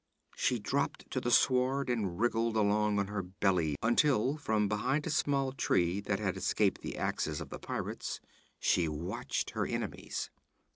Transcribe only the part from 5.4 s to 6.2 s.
tree that